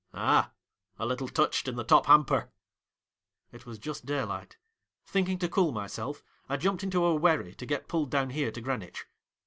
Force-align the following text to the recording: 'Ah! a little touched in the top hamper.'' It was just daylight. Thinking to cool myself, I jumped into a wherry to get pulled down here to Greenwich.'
'Ah! 0.15 0.51
a 0.97 1.05
little 1.05 1.27
touched 1.27 1.67
in 1.67 1.75
the 1.75 1.83
top 1.83 2.07
hamper.'' 2.07 2.49
It 3.53 3.67
was 3.67 3.77
just 3.77 4.03
daylight. 4.03 4.57
Thinking 5.05 5.37
to 5.37 5.47
cool 5.47 5.71
myself, 5.71 6.23
I 6.49 6.57
jumped 6.57 6.81
into 6.81 7.05
a 7.05 7.13
wherry 7.13 7.53
to 7.53 7.65
get 7.67 7.87
pulled 7.87 8.09
down 8.09 8.31
here 8.31 8.49
to 8.49 8.61
Greenwich.' 8.61 9.05